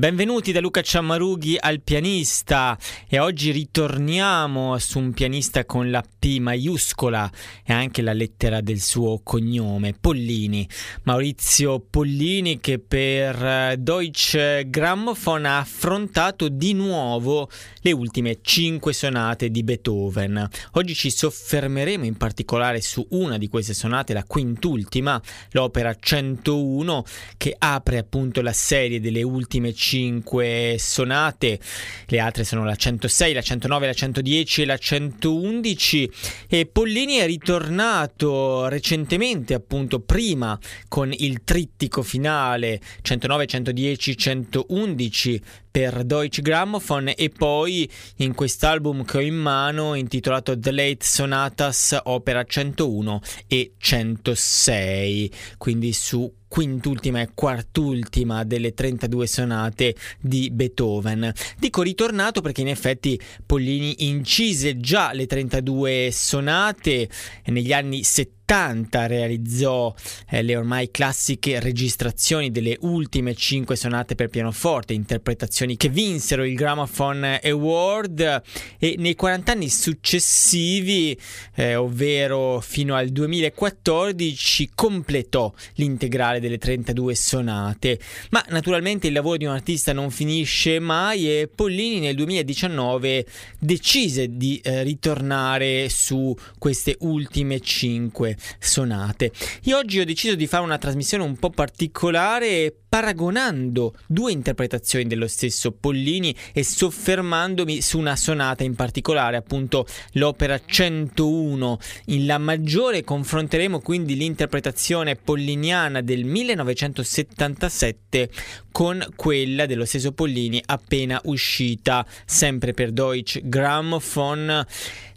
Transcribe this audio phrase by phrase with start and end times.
[0.00, 2.74] Benvenuti da Luca Ciammarughi al pianista.
[3.06, 7.28] E oggi ritorniamo su un pianista con la P maiuscola
[7.64, 10.68] e anche la lettera del suo cognome, Pollini.
[11.02, 19.50] Maurizio Pollini che per eh, Deutsche Grammophon ha affrontato di nuovo le ultime cinque sonate
[19.50, 20.48] di Beethoven.
[20.74, 27.04] Oggi ci soffermeremo in particolare su una di queste sonate, la quintultima, l'opera 101
[27.36, 31.58] che apre appunto la serie delle ultime cinque 5 sonate,
[32.06, 36.10] le altre sono la 106, la 109, la 110 e la 111
[36.48, 46.04] e Pollini è ritornato recentemente appunto prima con il trittico finale 109, 110, 111 per
[46.04, 52.44] Deutsche Grammophon e poi in quest'album che ho in mano intitolato The Late Sonatas Opera
[52.44, 61.32] 101 e 106 quindi su quintultima e quartultima delle 32 sonate di Beethoven.
[61.56, 67.08] Dico ritornato perché in effetti Pollini incise già le 32 sonate
[67.44, 69.94] negli anni 70 70 realizzò
[70.28, 76.56] eh, le ormai classiche registrazioni delle ultime 5 sonate per pianoforte, interpretazioni che vinsero il
[76.56, 78.42] Gramophone Award
[78.76, 81.16] e nei 40 anni successivi,
[81.54, 88.00] eh, ovvero fino al 2014, completò l'integrale delle 32 sonate.
[88.30, 93.26] Ma naturalmente il lavoro di un artista non finisce mai e Pollini nel 2019
[93.60, 99.32] decise di eh, ritornare su queste ultime 5 sonate.
[99.64, 105.28] Io oggi ho deciso di fare una trasmissione un po' particolare paragonando due interpretazioni dello
[105.28, 113.04] stesso Pollini e soffermandomi su una sonata in particolare, appunto l'opera 101 in La maggiore.
[113.04, 118.28] Confronteremo quindi l'interpretazione polliniana del 1977
[118.72, 124.66] con quella dello stesso Pollini appena uscita sempre per Deutsche Grammophon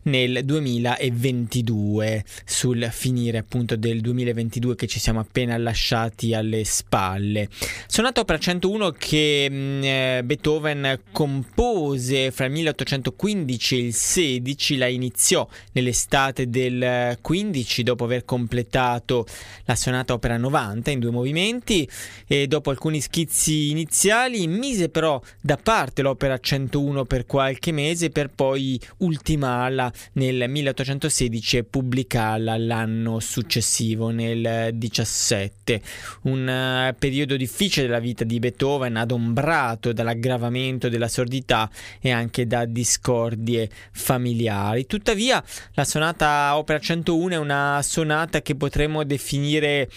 [0.03, 7.47] nel 2022 sul finire appunto del 2022 che ci siamo appena lasciati alle spalle
[7.87, 14.87] sonata opera 101 che mm, eh, Beethoven compose fra il 1815 e il 16 la
[14.87, 19.25] iniziò nell'estate del 15 dopo aver completato
[19.65, 21.89] la sonata opera 90 in due movimenti
[22.27, 28.29] e dopo alcuni schizzi iniziali mise però da parte l'opera 101 per qualche mese per
[28.29, 35.81] poi ultimarla nel 1816 e pubblicarla l'anno successivo, nel 17.
[36.23, 41.69] Un uh, periodo difficile della vita di Beethoven, adombrato dall'aggravamento della sordità
[42.01, 44.87] e anche da discordie familiari.
[44.87, 45.41] Tuttavia,
[45.73, 49.87] la sonata Opera 101 è una sonata che potremmo definire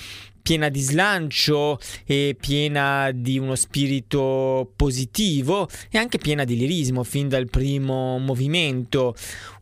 [0.43, 7.29] piena di slancio e piena di uno spirito positivo e anche piena di lirismo fin
[7.29, 9.17] dal primo movimento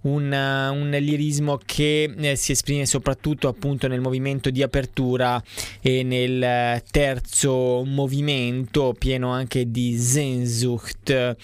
[0.05, 5.43] un, un lirismo che eh, si esprime soprattutto appunto nel movimento di apertura
[5.81, 11.37] e nel terzo movimento pieno anche di Sehnsucht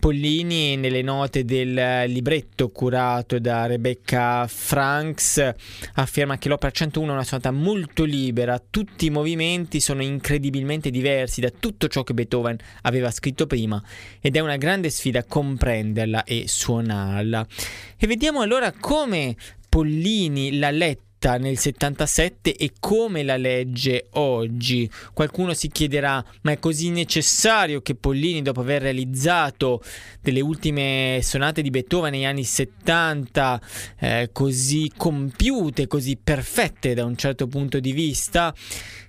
[0.00, 5.52] Pollini nelle note del libretto curato da Rebecca Franks
[5.94, 11.42] afferma che l'opera 101 è una sonata molto libera, tutti i movimenti sono incredibilmente diversi
[11.42, 13.80] da tutto ciò che Beethoven aveva scritto prima
[14.20, 17.46] ed è una grande sfida comprenderla e suonarla.
[18.02, 19.36] E vediamo allora come
[19.68, 24.90] Pollini l'ha letta nel 77 e come la legge oggi.
[25.12, 29.82] Qualcuno si chiederà, ma è così necessario che Pollini, dopo aver realizzato
[30.22, 33.60] delle ultime sonate di Beethoven negli anni 70,
[33.98, 38.54] eh, così compiute, così perfette da un certo punto di vista,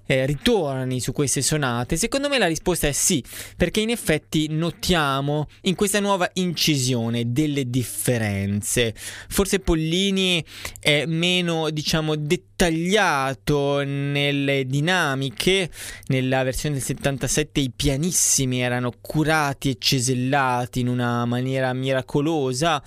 [0.06, 1.98] eh, ritorni su queste sonate?
[1.98, 3.24] Secondo me la risposta è sì,
[3.56, 8.94] perché in effetti notiamo in questa nuova incisione delle differenze.
[8.96, 10.44] Forse Pollini
[10.80, 15.70] è meno, diciamo, dettagliato nelle dinamiche.
[16.08, 22.82] Nella versione del 77 i pianissimi erano curati e cesellati in una maniera miracolosa.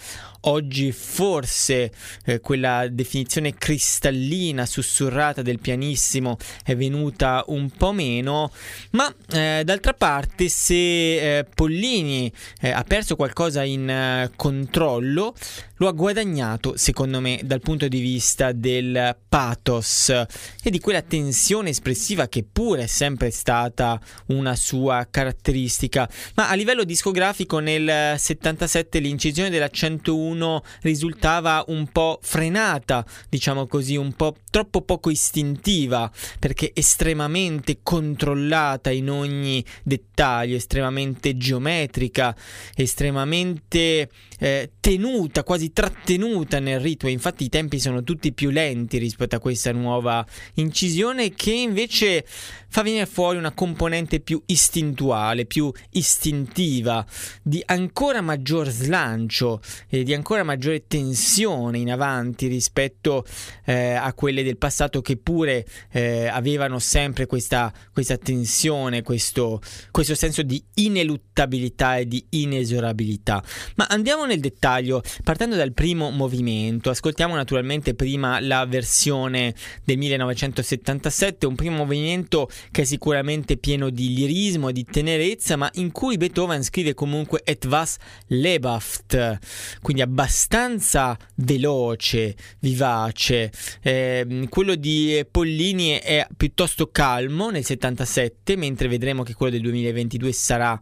[0.47, 1.91] Oggi forse
[2.25, 8.51] eh, quella definizione cristallina, sussurrata del pianissimo è venuta un po' meno,
[8.91, 12.31] ma eh, d'altra parte se eh, Pollini
[12.61, 15.35] eh, ha perso qualcosa in eh, controllo,
[15.77, 21.71] lo ha guadagnato secondo me dal punto di vista del pathos e di quella tensione
[21.71, 28.99] espressiva che pure è sempre stata una sua caratteristica, ma a livello discografico nel 77
[28.99, 36.11] l'incisione della 101 1 risultava un po' frenata, diciamo così, un po' troppo poco istintiva,
[36.39, 42.35] perché estremamente controllata in ogni dettaglio, estremamente geometrica,
[42.75, 44.09] estremamente
[44.45, 47.09] eh, tenuta, quasi trattenuta nel ritmo.
[47.09, 50.25] Infatti i tempi sono tutti più lenti rispetto a questa nuova
[50.57, 52.27] incisione che invece
[52.75, 57.07] fa venire fuori una componente più istintuale, più istintiva,
[57.43, 63.25] di ancora maggior slancio e di ancora maggiore tensione in avanti rispetto
[63.65, 70.15] eh, a quelle del passato che pure eh, avevano sempre questa, questa tensione, questo, questo
[70.15, 73.43] senso di ineluttabilità e di inesorabilità.
[73.77, 79.55] Ma andiamo nel dettaglio, partendo dal primo movimento, ascoltiamo naturalmente prima la versione
[79.85, 85.93] del 1977, un primo movimento che è sicuramente pieno di lirismo, di tenerezza, ma in
[85.93, 87.97] cui Beethoven scrive comunque et was
[88.29, 89.39] lebhaft,
[89.81, 93.51] quindi abbastanza veloce, vivace.
[93.83, 100.33] Eh, quello di Pollini è piuttosto calmo nel 77, mentre vedremo che quello del 2022
[100.33, 100.81] sarà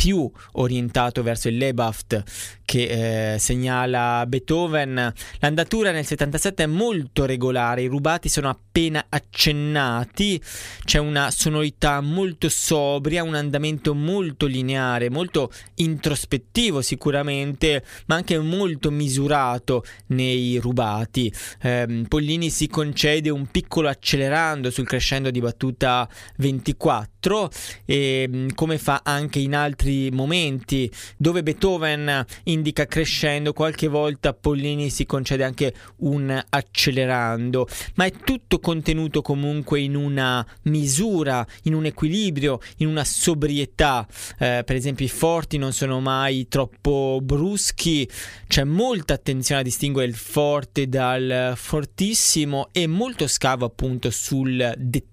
[0.00, 2.22] più orientato verso il Lebaft
[2.64, 5.12] che eh, segnala Beethoven.
[5.40, 8.69] L'andatura nel 77 è molto regolare, i rubati sono appena
[9.08, 10.40] accennati,
[10.84, 18.90] c'è una sonorità molto sobria, un andamento molto lineare, molto introspettivo sicuramente, ma anche molto
[18.90, 21.32] misurato nei rubati.
[21.60, 27.50] Eh, Pollini si concede un piccolo accelerando sul crescendo di battuta 24
[27.84, 35.04] e come fa anche in altri momenti dove Beethoven indica crescendo, qualche volta Pollini si
[35.06, 42.60] concede anche un accelerando, ma è tutto contenuto comunque in una misura, in un equilibrio,
[42.76, 44.06] in una sobrietà.
[44.38, 48.08] Eh, per esempio i forti non sono mai troppo bruschi,
[48.46, 55.08] c'è molta attenzione a distinguere il forte dal fortissimo e molto scavo appunto sul dettaglio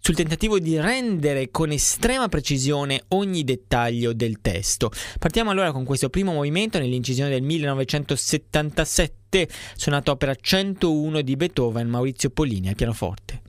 [0.00, 4.90] sul tentativo di rendere con estrema precisione ogni dettaglio del testo.
[5.18, 9.23] Partiamo allora con questo primo movimento nell'incisione del 1977,
[9.76, 13.43] sonata opera 101 di Beethoven, Maurizio Pollini al pianoforte.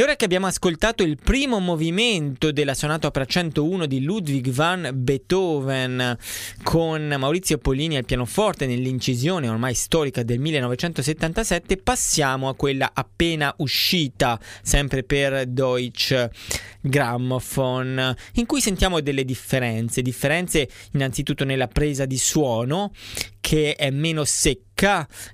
[0.00, 4.92] E ora che abbiamo ascoltato il primo movimento della sonata opera 101 di Ludwig van
[4.94, 6.16] Beethoven
[6.62, 14.40] con Maurizio Pollini al pianoforte nell'incisione ormai storica del 1977, passiamo a quella appena uscita,
[14.62, 16.30] sempre per Deutsche
[16.80, 22.90] Grammophon, in cui sentiamo delle differenze, differenze innanzitutto nella presa di suono
[23.40, 24.68] che è meno secca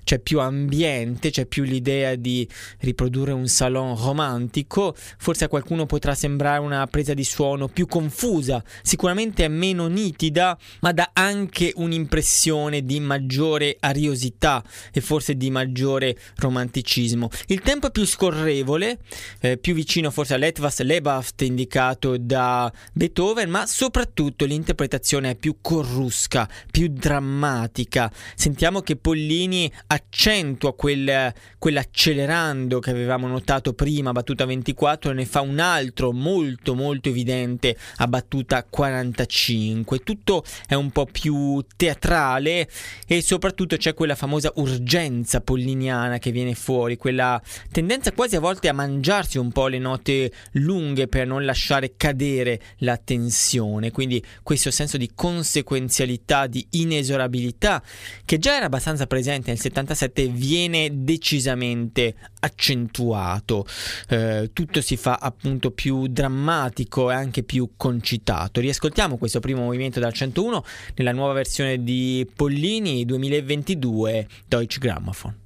[0.03, 2.47] c'è più ambiente, c'è più l'idea di
[2.79, 8.61] riprodurre un salon romantico, forse a qualcuno potrà sembrare una presa di suono più confusa,
[8.81, 14.61] sicuramente è meno nitida, ma dà anche un'impressione di maggiore ariosità
[14.91, 17.29] e forse di maggiore romanticismo.
[17.47, 18.99] Il tempo è più scorrevole,
[19.39, 26.49] eh, più vicino forse all'Etwas Lebaft indicato da Beethoven, ma soprattutto l'interpretazione è più corrusca,
[26.69, 27.96] più drammatica.
[28.35, 35.41] Sentiamo che Pollini accentua quel, quell'accelerando che avevamo notato prima battuta 24 e ne fa
[35.41, 42.69] un altro molto molto evidente a battuta 45 tutto è un po' più teatrale
[43.07, 48.67] e soprattutto c'è quella famosa urgenza polliniana che viene fuori quella tendenza quasi a volte
[48.67, 53.91] a mangiarsi un po' le note lunghe per non lasciare cadere la tensione.
[53.91, 57.81] Quindi questo senso di conseguenzialità di inesorabilità
[58.25, 63.65] che già era abbastanza presente nel 77 viene decisamente accentuato,
[64.09, 68.59] eh, tutto si fa appunto più drammatico e anche più concitato.
[68.61, 70.63] Riascoltiamo questo primo movimento dal 101
[70.95, 75.45] nella nuova versione di Pollini 2022 Deutsche Grammophon.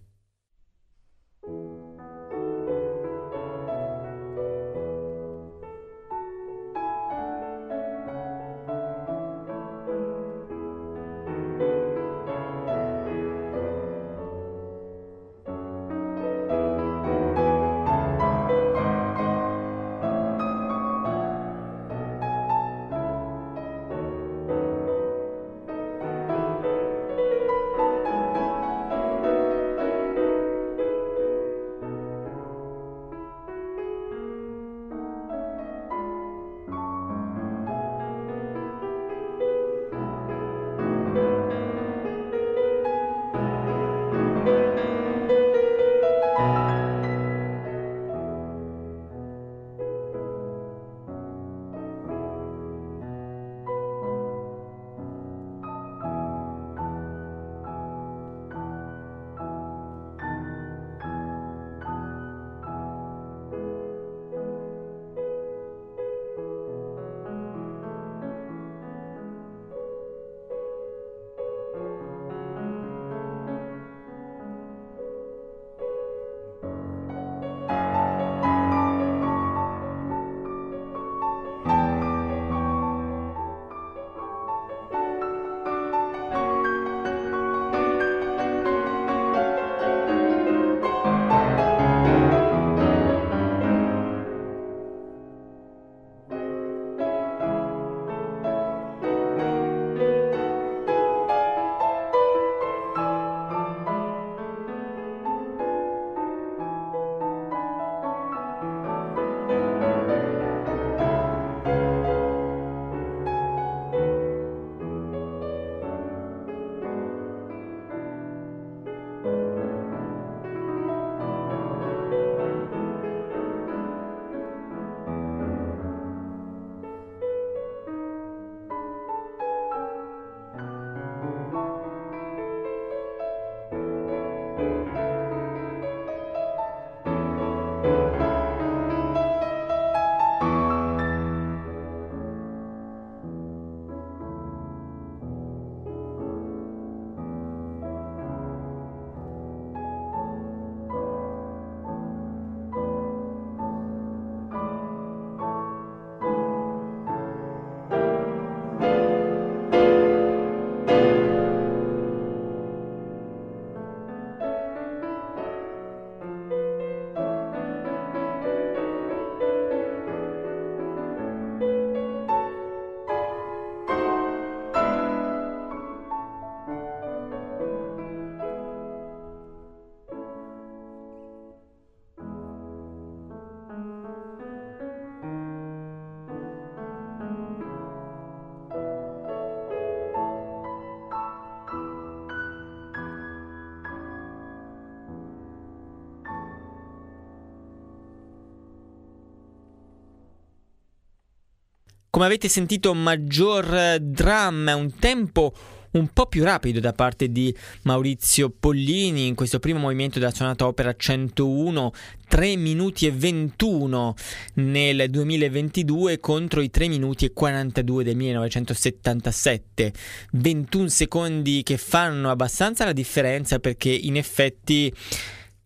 [202.21, 205.55] Come avete sentito, maggior drum, un tempo
[205.93, 209.25] un po' più rapido da parte di Maurizio Pollini.
[209.25, 211.91] In questo primo movimento della sonata opera 101
[212.27, 214.13] 3 minuti e 21
[214.53, 219.91] nel 2022 contro i 3 minuti e 42 del 1977
[220.33, 224.93] 21 secondi che fanno abbastanza la differenza perché in effetti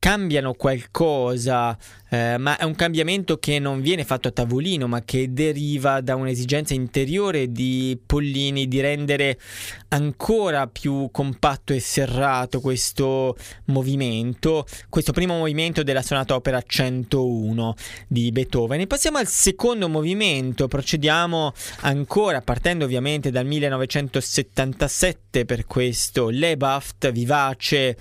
[0.05, 1.75] cambiano qualcosa,
[2.09, 6.13] eh, ma è un cambiamento che non viene fatto a tavolino, ma che deriva da
[6.13, 9.39] un'esigenza interiore di Pollini di rendere
[9.87, 17.73] ancora più compatto e serrato questo movimento, questo primo movimento della sonata opera 101
[18.07, 18.81] di Beethoven.
[18.81, 27.97] E passiamo al secondo movimento, procediamo ancora partendo ovviamente dal 1977 per questo Lebaft vivace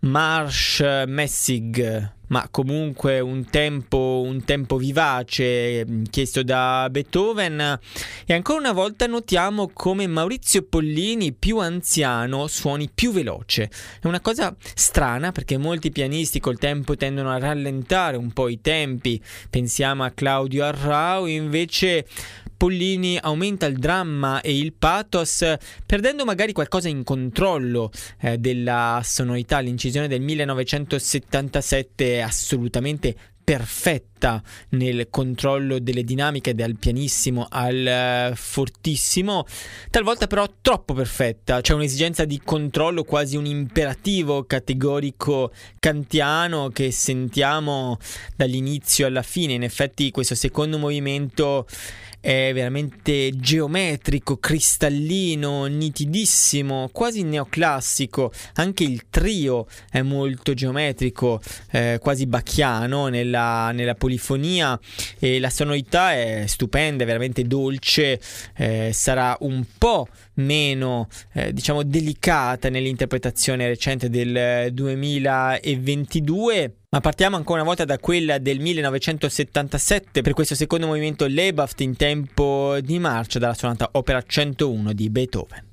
[0.00, 7.78] Marsh Messig, ma comunque un tempo, un tempo vivace mm, chiesto da Beethoven.
[8.24, 13.70] E ancora una volta notiamo come Maurizio Pollini, più anziano, suoni più veloce.
[14.00, 18.60] È una cosa strana perché molti pianisti col tempo tendono a rallentare un po' i
[18.60, 19.20] tempi.
[19.50, 22.06] Pensiamo a Claudio Arrau, invece
[22.60, 25.42] Pollini aumenta il dramma e il pathos,
[25.86, 29.60] perdendo magari qualcosa in controllo eh, della sonorità.
[29.60, 39.46] L'incisione del 1977 è assolutamente perfetta nel controllo delle dinamiche dal pianissimo al uh, fortissimo,
[39.88, 47.96] talvolta però troppo perfetta, c'è un'esigenza di controllo, quasi un imperativo categorico kantiano che sentiamo
[48.36, 49.54] dall'inizio alla fine.
[49.54, 51.66] In effetti questo secondo movimento
[52.20, 58.30] è veramente geometrico, cristallino, nitidissimo, quasi neoclassico.
[58.54, 64.78] Anche il trio è molto geometrico, eh, quasi bacchiano nella, nella, polifonia
[65.18, 68.20] e la sonorità è stupenda, è veramente dolce,
[68.56, 77.60] eh, sarà un po' meno eh, diciamo delicata nell'interpretazione recente del 2022 ma partiamo ancora
[77.60, 83.38] una volta da quella del 1977 per questo secondo movimento Lebaft in tempo di marcia
[83.38, 85.68] dalla sonata opera 101 di Beethoven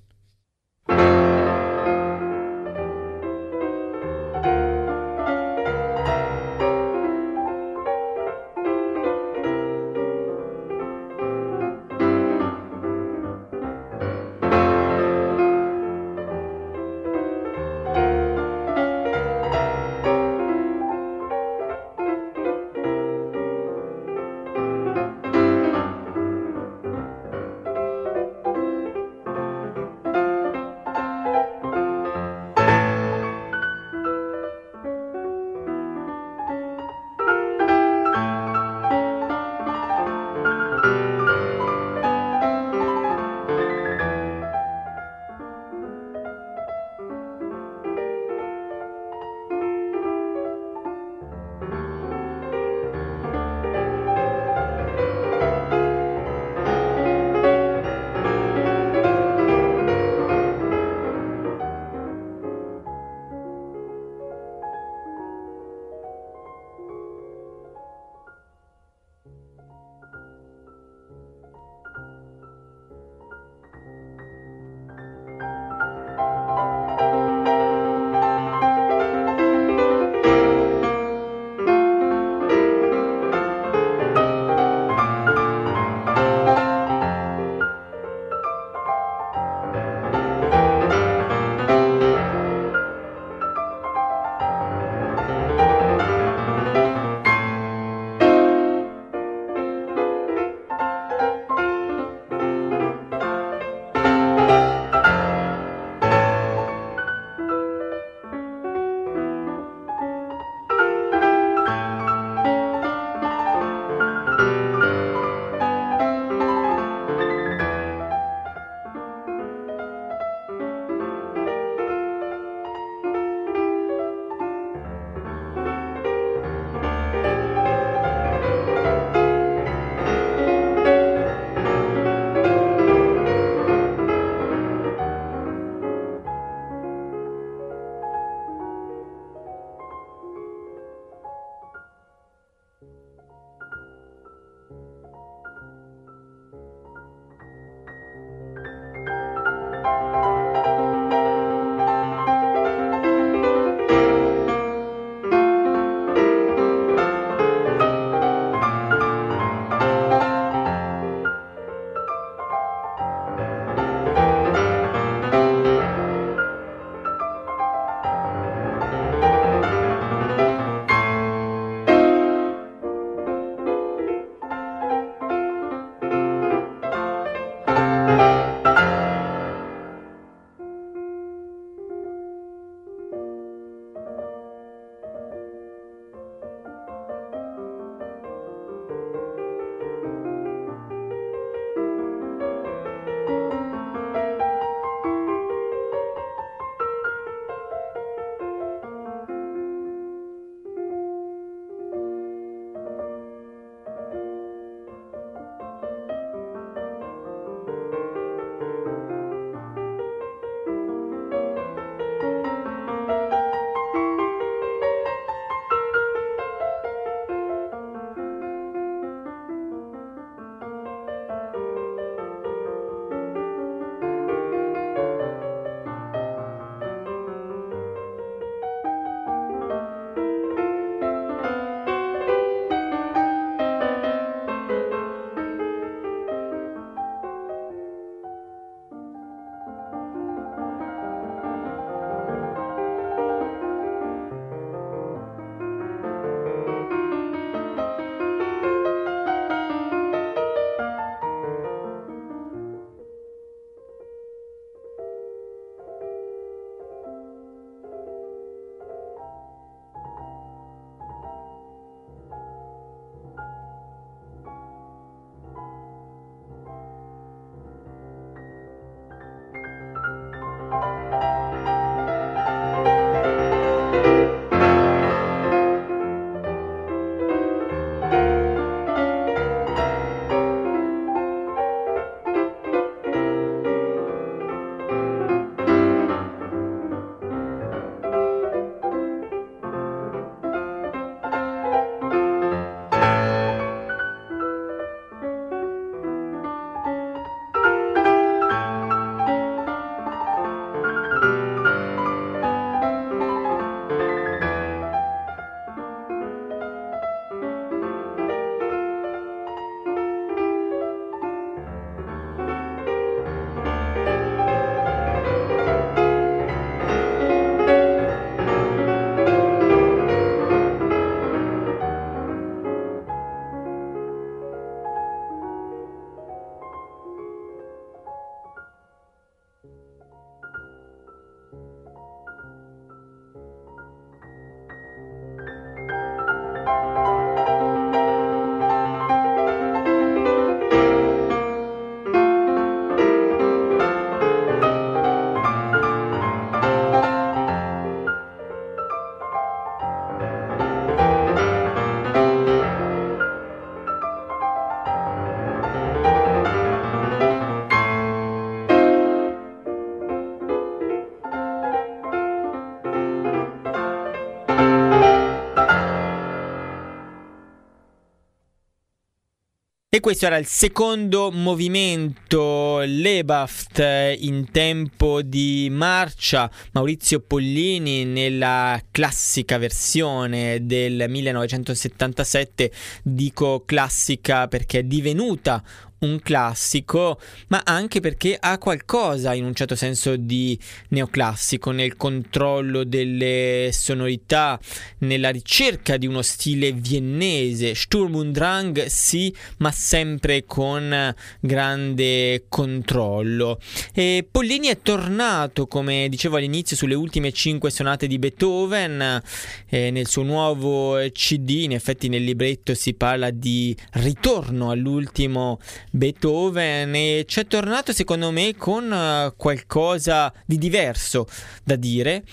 [369.97, 373.79] E questo era il secondo movimento Lebaft
[374.19, 376.51] in tempo di marcia.
[376.73, 382.71] Maurizio Pollini nella classica versione del 1977.
[383.01, 385.63] Dico classica perché è divenuta
[385.99, 390.57] un classico, ma anche perché ha qualcosa in un certo senso di
[390.89, 394.59] neoclassico nel controllo delle sonorità,
[394.99, 397.73] nella ricerca di uno stile viennese.
[397.73, 403.59] Sturm und Drang sì, ma sempre con grande controllo.
[403.93, 409.21] E Pollini è tornato, come dicevo all'inizio, sulle ultime cinque sonate di Beethoven,
[409.69, 415.59] eh, nel suo nuovo CD, in effetti nel libretto si parla di ritorno all'ultimo
[415.91, 421.27] Beethoven e ci è tornato secondo me con uh, qualcosa di diverso
[421.63, 422.23] da dire,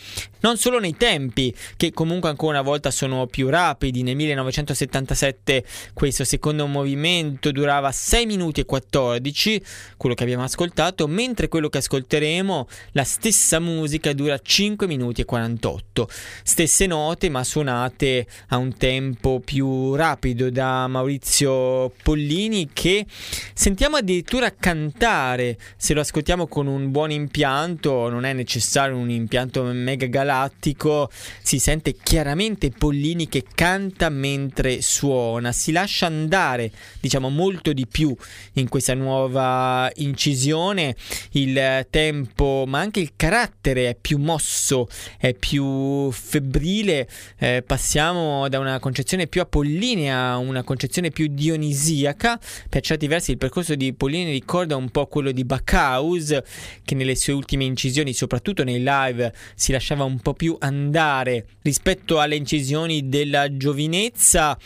[0.40, 5.64] non solo nei tempi, che comunque ancora una volta sono più rapidi, nel 1977
[5.94, 9.64] questo secondo movimento durava 6 minuti e 14,
[9.96, 15.24] quello che abbiamo ascoltato, mentre quello che ascolteremo, la stessa musica dura 5 minuti e
[15.24, 16.08] 48,
[16.42, 23.06] stesse note ma suonate a un tempo più rapido da Maurizio Pollini che
[23.52, 29.62] Sentiamo addirittura cantare, se lo ascoltiamo con un buon impianto, non è necessario un impianto
[29.64, 31.10] mega galattico,
[31.42, 38.14] si sente chiaramente Pollini che canta mentre suona, si lascia andare, diciamo molto di più
[38.54, 40.96] in questa nuova incisione,
[41.32, 48.58] il tempo ma anche il carattere è più mosso, è più febbrile, eh, passiamo da
[48.58, 53.92] una concezione più apollinea a una concezione più dionisiaca, per certi versi il percorso di
[53.92, 56.44] Pollini ricorda un po' quello di Backhouse,
[56.84, 62.20] che nelle sue ultime incisioni, soprattutto nei live, si lasciava un po' più andare rispetto
[62.20, 64.56] alle incisioni della giovinezza.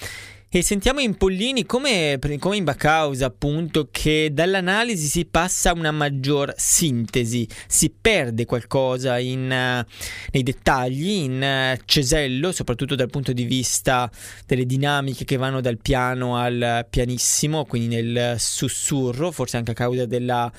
[0.50, 5.90] E sentiamo in Pollini come, come, in Backhouse appunto che dall'analisi si passa a una
[5.90, 9.87] maggior sintesi, si perde qualcosa in, uh,
[10.32, 14.11] nei dettagli, in uh, cesello, soprattutto dal punto di vista
[14.46, 20.06] delle dinamiche che vanno dal piano al pianissimo, quindi nel sussurro, forse anche a causa
[20.06, 20.50] della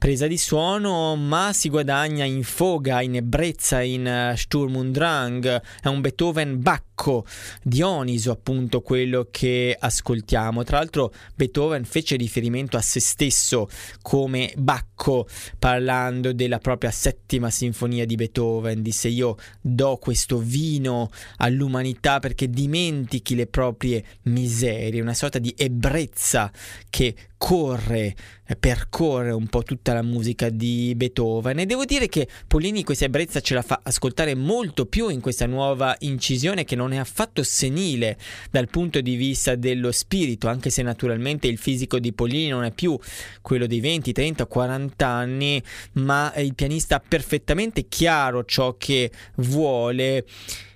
[0.00, 5.60] presa di suono, ma si guadagna in foga, in ebbrezza, in uh, Sturm und Drang,
[5.82, 7.26] è un Beethoven Bacco,
[7.62, 10.64] Dioniso appunto quello che ascoltiamo.
[10.64, 13.68] Tra l'altro Beethoven fece riferimento a se stesso
[14.00, 22.20] come Bacco parlando della propria settima sinfonia di Beethoven, disse io do questo vino all'umanità
[22.20, 26.50] perché dimentichi le proprie miserie, una sorta di ebbrezza
[26.88, 28.14] che corre,
[28.46, 31.60] eh, percorre un po' tutta la musica di Beethoven.
[31.60, 35.46] E devo dire che Pollini questa ebbrezza ce la fa ascoltare molto più in questa
[35.46, 38.18] nuova incisione che non è affatto senile
[38.50, 42.72] dal punto di vista dello spirito, anche se naturalmente il fisico di Pollini non è
[42.72, 42.98] più
[43.40, 50.26] quello dei 20, 30, 40 anni, ma il pianista ha perfettamente chiaro ciò che vuole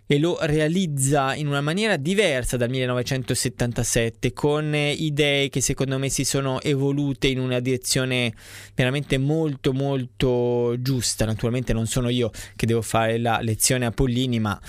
[0.06, 6.24] e lo realizza in una maniera diversa dal 1977 con idee che secondo me si
[6.24, 8.34] sono evolute in una direzione
[8.74, 14.40] veramente molto molto giusta naturalmente non sono io che devo fare la lezione a Pollini
[14.40, 14.60] ma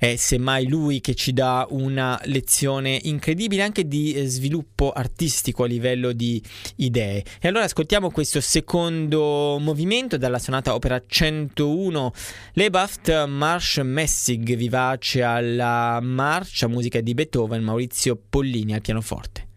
[0.00, 6.12] è semmai lui che ci dà una lezione incredibile anche di sviluppo artistico a livello
[6.12, 6.42] di
[6.76, 7.22] idee.
[7.38, 12.12] E allora ascoltiamo questo secondo movimento dalla sonata opera 101
[12.54, 14.54] Lebaft Marsch Messig
[14.90, 19.49] vivace alla marcia musica di Beethoven Maurizio Pollini al pianoforte.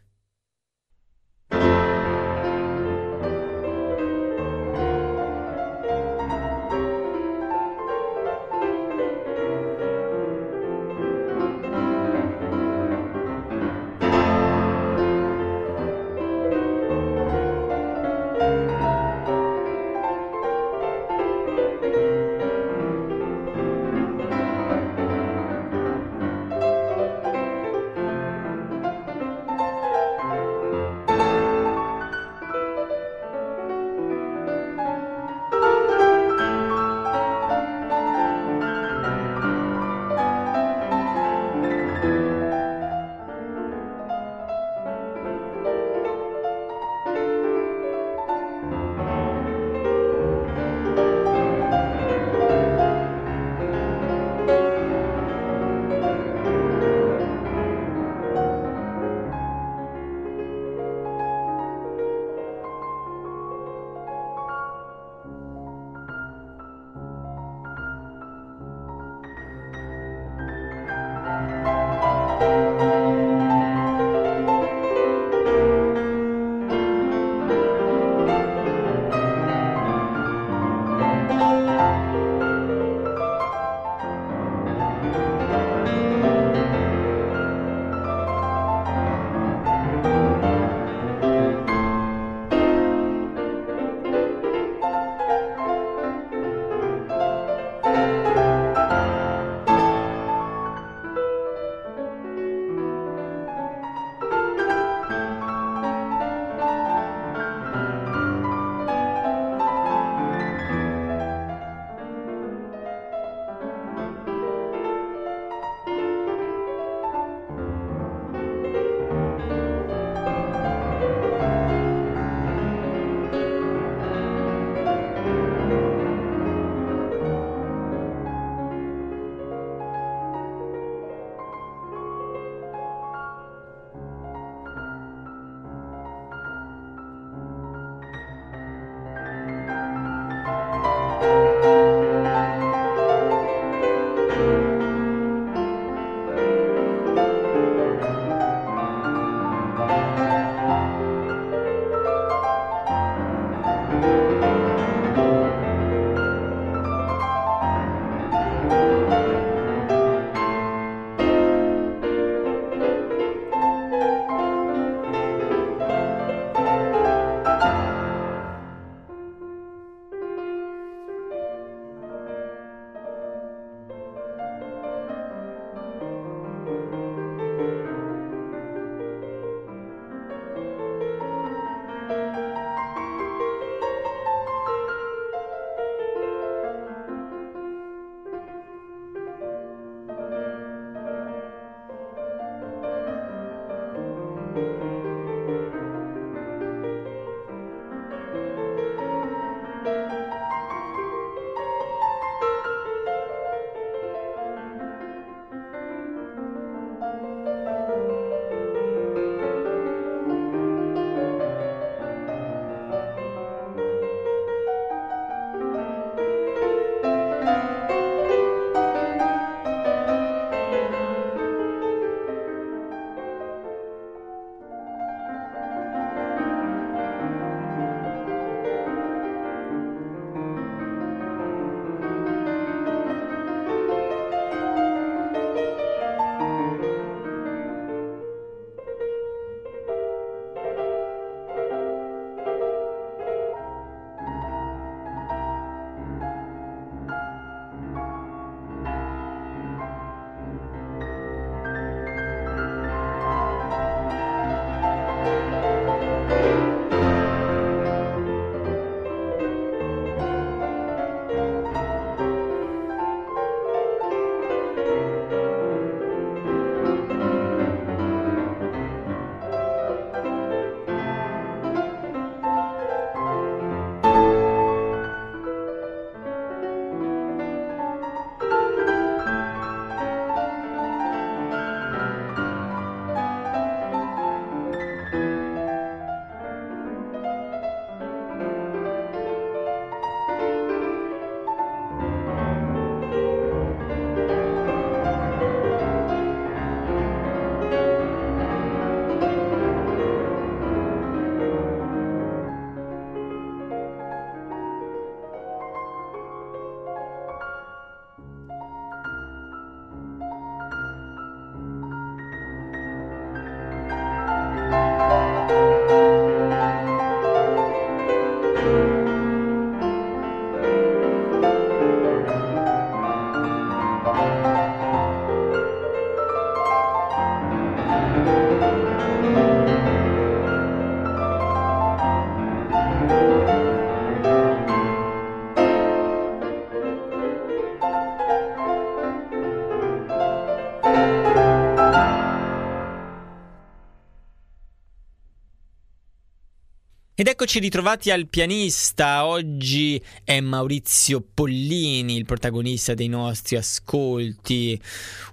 [347.24, 354.78] Ed eccoci ritrovati al pianista, oggi è Maurizio Pollini, il protagonista dei nostri ascolti,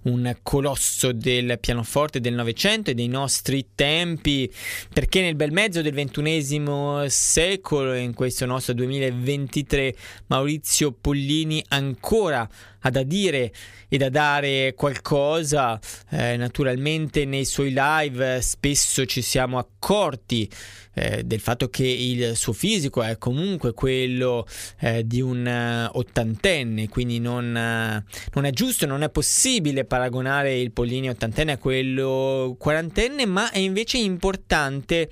[0.02, 4.48] un colosso del pianoforte del Novecento e dei nostri tempi,
[4.94, 9.92] perché nel bel mezzo del ventunesimo secolo, in questo nostro 2023,
[10.28, 12.48] Maurizio Pollini ancora
[12.80, 13.52] ha da dire
[13.88, 15.78] e da dare qualcosa.
[16.10, 20.48] Eh, naturalmente nei suoi live spesso ci siamo accorti
[20.94, 24.46] eh, del fatto che il suo fisico è comunque quello
[24.80, 30.58] eh, di un uh, ottantenne, quindi non, uh, non, è giusto, non è possibile paragonare
[30.58, 35.08] il Pollini ottantenne a quello quarantenne, ma è invece importante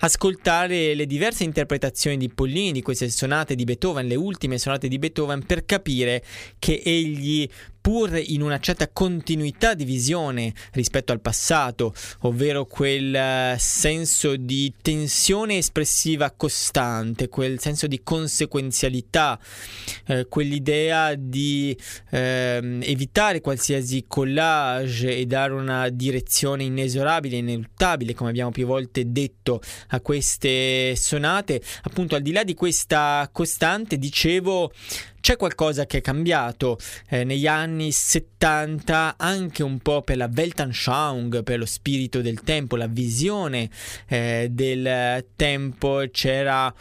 [0.00, 4.98] ascoltare le diverse interpretazioni di Pollini di queste sonate di Beethoven, le ultime sonate di
[4.98, 6.22] Beethoven, per capire
[6.58, 7.48] che egli
[7.80, 14.72] pur in una certa continuità di visione rispetto al passato, ovvero quel eh, senso di
[14.80, 19.38] tensione espressiva costante, quel senso di conseguenzialità,
[20.06, 21.76] eh, quell'idea di
[22.10, 29.60] eh, evitare qualsiasi collage e dare una direzione inesorabile, ineluttabile, come abbiamo più volte detto
[29.88, 34.72] a queste sonate, appunto al di là di questa costante, dicevo,
[35.20, 41.42] c'è qualcosa che è cambiato eh, negli anni 70 anche un po' per la Weltanschauung,
[41.42, 43.70] per lo spirito del tempo, la visione
[44.08, 46.72] eh, del tempo, c'era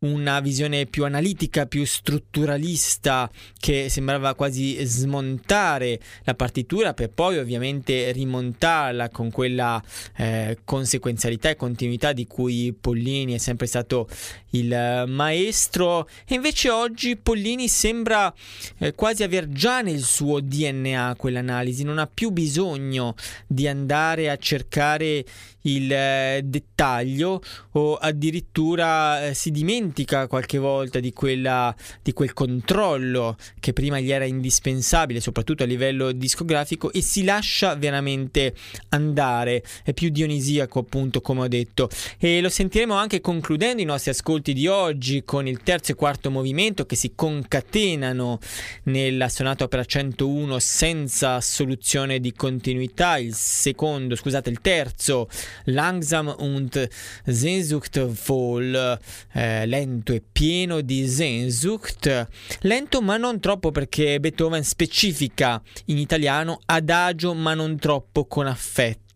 [0.00, 3.28] una visione più analitica, più strutturalista
[3.58, 9.82] che sembrava quasi smontare la partitura per poi ovviamente rimontarla con quella
[10.16, 14.08] eh, conseguenzialità e continuità di cui Pollini è sempre stato
[14.50, 16.08] il maestro.
[16.26, 18.32] E invece oggi Pollini sembra
[18.78, 23.16] eh, quasi aver già nel suo DNA quell'analisi, non ha più bisogno
[23.48, 25.24] di andare a cercare
[25.62, 27.40] il eh, dettaglio
[27.72, 34.12] o addirittura eh, si dimentica qualche volta di, quella, di quel controllo che prima gli
[34.12, 38.54] era indispensabile, soprattutto a livello discografico, e si lascia veramente
[38.90, 39.62] andare.
[39.82, 41.88] È più dionisiaco, appunto, come ho detto.
[42.18, 46.30] E lo sentiremo anche concludendo i nostri ascolti di oggi con il terzo e quarto
[46.30, 48.38] movimento che si concatenano
[48.84, 53.18] nella sonata opera 101 senza soluzione di continuità.
[53.18, 55.28] Il secondo, scusate, il terzo
[55.64, 56.88] langsam und
[57.24, 58.98] sehnsuchtvoll,
[59.32, 62.28] eh, lento e pieno di Sehnsucht,
[62.60, 69.07] lento ma non troppo perché Beethoven specifica in italiano adagio ma non troppo con affetto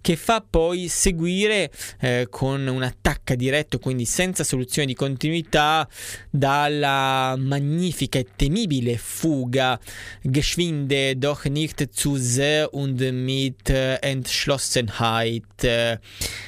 [0.00, 1.70] che fa poi seguire
[2.00, 5.88] eh, con un attacco diretto, quindi senza soluzione di continuità,
[6.30, 9.78] dalla magnifica e temibile fuga
[10.22, 15.64] Geschwinde doch nicht zu sehr und mit Entschlossenheit.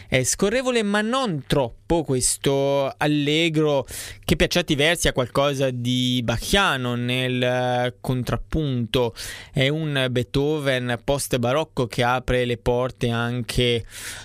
[0.09, 3.87] È scorrevole ma non troppo questo allegro
[4.31, 9.13] che per certi versi ha qualcosa di bachiano nel contrappunto.
[9.53, 13.85] È un Beethoven post barocco che apre le porte anche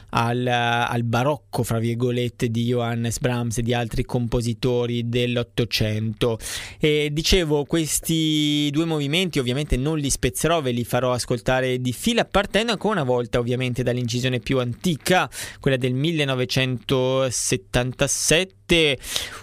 [0.10, 6.38] al, al, barocco, fra virgolette, di Johannes Brahms e di altri compositori dell'Ottocento.
[6.80, 12.26] E dicevo, questi due movimenti ovviamente non li spezzerò, ve li farò ascoltare di fila,
[12.26, 15.28] partendo ancora una volta ovviamente dall'incisione più antica,
[15.60, 18.55] quella del 1977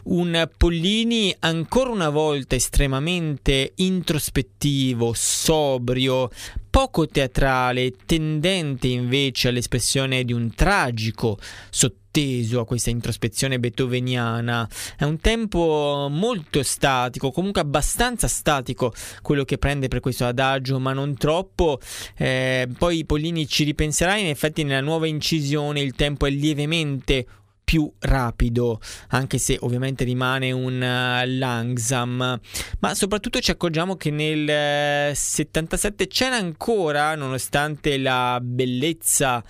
[0.04, 6.28] un Pollini ancora una volta estremamente introspettivo, sobrio,
[6.68, 11.38] poco teatrale, tendente invece all'espressione di un tragico
[11.70, 14.68] sotteso a questa introspezione beethoveniana.
[14.96, 20.92] È un tempo molto statico, comunque abbastanza statico quello che prende per questo adagio, ma
[20.92, 21.78] non troppo.
[22.16, 27.26] Eh, poi Pollini ci ripenserà, in effetti nella nuova incisione il tempo è lievemente
[27.72, 32.38] più rapido, anche se ovviamente rimane un uh, langsam,
[32.80, 39.42] ma soprattutto ci accorgiamo che nel uh, 77 c'era ancora, nonostante la bellezza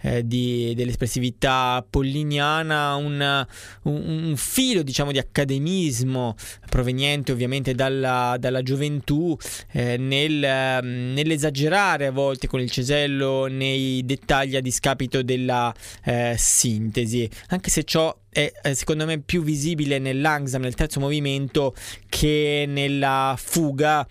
[0.00, 3.46] eh, di, dell'espressività polliniana, un,
[3.82, 6.34] un, un, filo diciamo di accademismo
[6.68, 9.36] proveniente ovviamente dalla, dalla gioventù
[9.72, 16.34] eh, nel, uh, nell'esagerare a volte con il cesello nei dettagli a discapito della eh,
[16.36, 17.28] sintesi.
[17.48, 21.74] Anche se ciò è secondo me più visibile nell'Angsam, nel terzo movimento,
[22.08, 24.06] che nella fuga,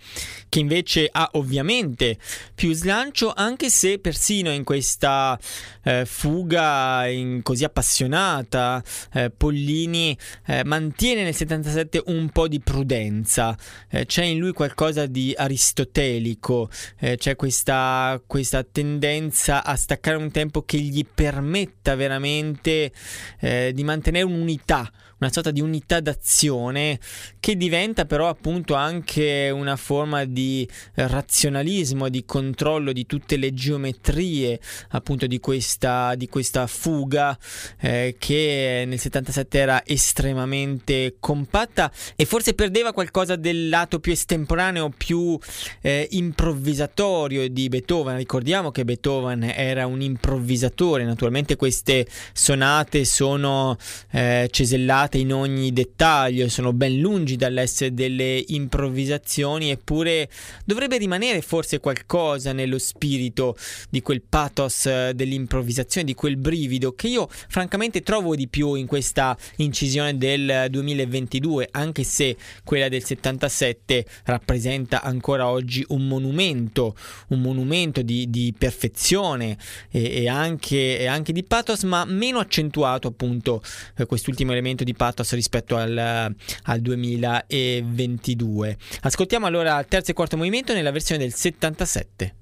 [0.50, 2.18] che invece ha ovviamente
[2.54, 5.38] più slancio, anche se persino in questa
[5.82, 8.82] eh, fuga in così appassionata,
[9.14, 10.16] eh, Pollini
[10.46, 13.56] eh, mantiene nel 77 un po' di prudenza,
[13.88, 16.68] eh, c'è in lui qualcosa di aristotelico,
[16.98, 22.92] eh, c'è questa, questa, tendenza a staccare un tempo che gli permetta veramente
[23.40, 26.98] eh, di mantenere mantenere un'unità, una sorta di unità d'azione
[27.40, 34.60] che diventa però appunto anche una forma di razionalismo, di controllo di tutte le geometrie
[34.90, 37.36] appunto di questa, di questa fuga
[37.80, 44.92] eh, che nel 77 era estremamente compatta e forse perdeva qualcosa del lato più estemporaneo,
[44.96, 45.38] più
[45.80, 48.16] eh, improvvisatorio di Beethoven.
[48.16, 53.76] Ricordiamo che Beethoven era un improvvisatore, naturalmente queste sonate sono
[54.10, 60.28] eh, cesellate in ogni dettaglio, sono ben lungi dall'essere delle improvvisazioni, eppure
[60.64, 63.56] dovrebbe rimanere forse qualcosa nello spirito
[63.88, 68.86] di quel pathos eh, dell'improvvisazione, di quel brivido che io francamente trovo di più in
[68.86, 76.96] questa incisione del 2022, anche se quella del 77 rappresenta ancora oggi un monumento,
[77.28, 79.56] un monumento di, di perfezione
[79.90, 83.62] e, e, anche, e, anche, di pathos, ma meno accentuato appunto
[83.96, 88.76] eh, quest'ultimo elemento di pathos rispetto al, al 2022.
[89.00, 92.34] Ascoltiamo allora il terzo e quarto movimento nella versione del 77.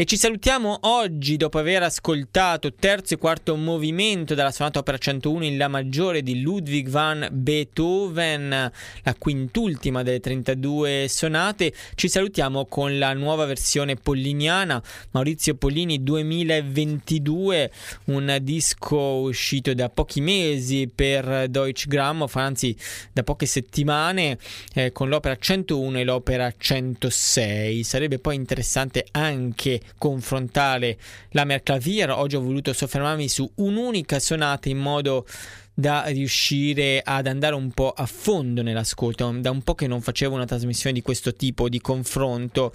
[0.00, 5.44] E ci salutiamo oggi dopo aver ascoltato terzo e quarto movimento della sonata opera 101
[5.44, 11.74] in La maggiore di Ludwig van Beethoven, la quintultima delle 32 sonate.
[11.94, 17.70] Ci salutiamo con la nuova versione polliniana, Maurizio Pollini 2022,
[18.04, 22.74] un disco uscito da pochi mesi per Deutsche Grammophon, anzi
[23.12, 24.38] da poche settimane,
[24.72, 27.84] eh, con l'opera 101 e l'opera 106.
[27.84, 30.98] Sarebbe poi interessante anche confrontare
[31.30, 32.10] la Merclavier.
[32.10, 35.26] Oggi ho voluto soffermarmi su un'unica sonata in modo
[35.80, 39.34] da riuscire ad andare un po' a fondo nell'ascolto.
[39.40, 42.72] Da un po' che non facevo una trasmissione di questo tipo di confronto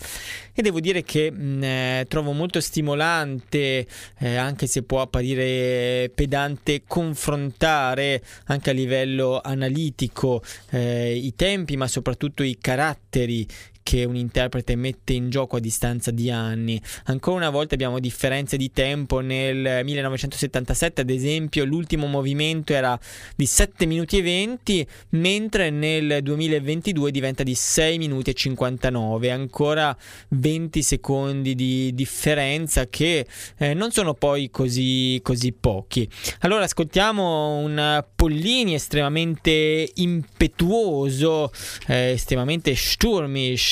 [0.53, 3.85] e devo dire che mh, eh, trovo molto stimolante,
[4.19, 10.41] eh, anche se può apparire pedante, confrontare anche a livello analitico
[10.71, 13.47] eh, i tempi, ma soprattutto i caratteri
[13.85, 16.81] che un interprete mette in gioco a distanza di anni.
[17.03, 19.19] Ancora una volta abbiamo differenze di tempo.
[19.19, 22.99] Nel 1977, ad esempio, l'ultimo movimento era
[23.35, 29.29] di 7 minuti e 20, mentre nel 2022 diventa di 6 minuti e 59.
[29.29, 29.95] Ancora
[30.29, 33.27] 20 secondi di differenza che
[33.59, 36.09] eh, non sono poi così, così pochi.
[36.39, 41.51] Allora ascoltiamo un Pollini estremamente impetuoso,
[41.85, 42.73] eh, estremamente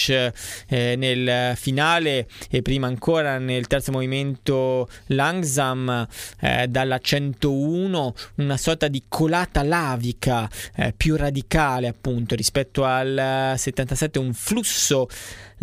[0.04, 0.32] sturmish
[0.68, 6.08] eh, nel finale e prima ancora nel terzo movimento Langsam
[6.40, 14.20] eh, dalla 101 una sorta di colata lavica eh, più radicale appunto rispetto al 77
[14.20, 15.08] un flusso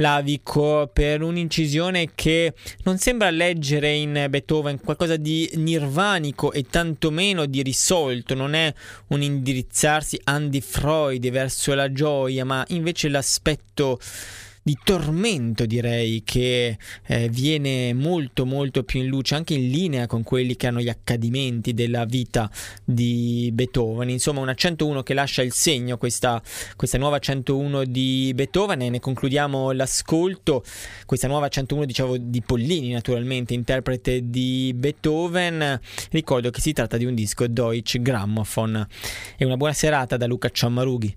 [0.00, 7.62] lavico per un'incisione che non sembra leggere in Beethoven qualcosa di nirvanico e tantomeno di
[7.62, 8.72] risolto, non è
[9.08, 13.98] un indirizzarsi Andy Freud verso la gioia, ma invece l'aspetto
[14.62, 20.22] di tormento direi che eh, viene molto molto più in luce anche in linea con
[20.22, 22.50] quelli che hanno gli accadimenti della vita
[22.84, 24.10] di Beethoven.
[24.10, 26.42] Insomma una 101 che lascia il segno questa,
[26.76, 30.62] questa nuova 101 di Beethoven e ne concludiamo l'ascolto.
[31.06, 35.80] Questa nuova 101 dicevo di Pollini naturalmente interprete di Beethoven.
[36.10, 38.86] Ricordo che si tratta di un disco Deutsche Grammophon.
[39.36, 41.16] E una buona serata da Luca Ciammarughi